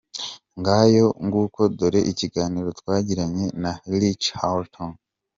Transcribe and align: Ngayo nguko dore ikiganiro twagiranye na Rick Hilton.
Ngayo 0.59 1.07
nguko 1.25 1.61
dore 1.77 1.99
ikiganiro 2.11 2.69
twagiranye 2.79 3.45
na 3.61 3.71
Rick 3.99 4.21
Hilton. 4.39 4.91